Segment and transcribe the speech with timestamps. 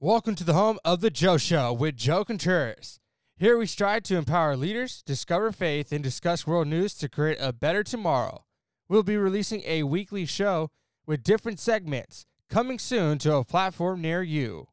[0.00, 3.00] Welcome to the home of The Joe Show with Joe Contreras.
[3.36, 7.52] Here we strive to empower leaders, discover faith, and discuss world news to create a
[7.52, 8.44] better tomorrow.
[8.88, 10.70] We'll be releasing a weekly show
[11.04, 14.68] with different segments coming soon to a platform near you.